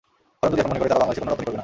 ভারত 0.39 0.49
যদি 0.51 0.61
এখন 0.61 0.69
মনে 0.71 0.79
করে 0.81 0.89
তারা 0.91 1.01
বাংলাদেশে 1.01 1.19
পণ্য 1.21 1.29
রপ্তানি 1.31 1.45
করবে 1.47 1.55
না। 1.55 1.59